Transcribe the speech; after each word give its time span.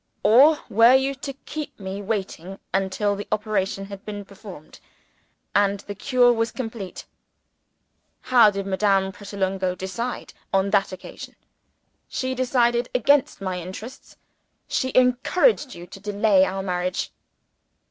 Or 0.23 0.57
were 0.67 0.95
you 0.95 1.13
to 1.13 1.31
keep 1.31 1.79
me 1.79 2.01
waiting 2.01 2.57
until 2.73 3.15
the 3.15 3.27
operation 3.31 3.85
had 3.85 4.03
been 4.03 4.25
performed, 4.25 4.79
and 5.53 5.81
the 5.81 5.93
cure 5.93 6.33
was 6.33 6.51
complete? 6.51 7.05
How 8.21 8.49
did 8.49 8.65
Madame 8.65 9.11
Pratolungo 9.11 9.75
decide 9.75 10.33
on 10.51 10.71
that 10.71 10.91
occasion? 10.91 11.35
She 12.07 12.33
decided 12.33 12.89
against 12.95 13.41
my 13.41 13.59
interests; 13.59 14.17
she 14.67 14.91
encouraged 14.95 15.75
you 15.75 15.85
to 15.85 15.99
delay 15.99 16.45
our 16.45 16.63
marriage." 16.63 17.11